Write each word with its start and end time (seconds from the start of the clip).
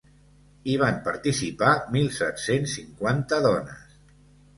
Hi 0.71 0.77
van 0.83 0.95
participar 1.07 1.73
mil 1.97 2.09
set-cents 2.15 2.73
cinquanta 2.79 3.41
dones. 3.45 3.93